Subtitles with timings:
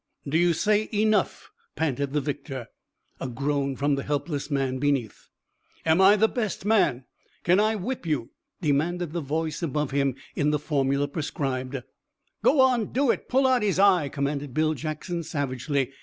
[0.27, 2.69] "Do you say enough?" panted the victor.
[3.19, 5.27] A groan from the helpless man beneath.
[5.85, 7.05] "Am I the best man?
[7.43, 11.83] Can I whip you?" demanded the voice above him, in the formula prescribed.
[12.41, 13.29] "Go on do it!
[13.29, 15.91] Pull out his eye!" commanded Bill Jackson savagely.